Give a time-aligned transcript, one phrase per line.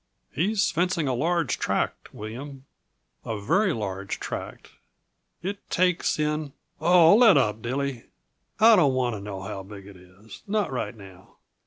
[0.33, 2.65] "He's fencing a large tract, William
[3.23, 4.71] a very large tract.
[5.43, 8.05] It takes in" "Oh, let up, Dilly!
[8.59, 11.35] I don't want to know how big it is not right now.